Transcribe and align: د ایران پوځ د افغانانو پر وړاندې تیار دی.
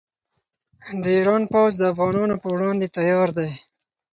د 1.01 1.03
ایران 1.17 1.43
پوځ 1.51 1.71
د 1.77 1.83
افغانانو 1.93 2.35
پر 2.43 2.51
وړاندې 2.55 2.87
تیار 2.97 3.29
دی. 3.37 3.49